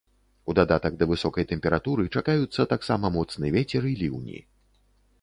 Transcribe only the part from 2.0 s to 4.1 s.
чакаюцца таксама моцны вецер і